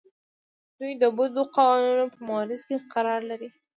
دوی 0.77 0.93
د 1.01 1.03
بدو 1.17 1.43
قوانینو 1.55 2.05
په 2.13 2.19
معرض 2.27 2.61
کې 2.67 2.75
قرار 2.93 3.21
لري. 3.31 3.49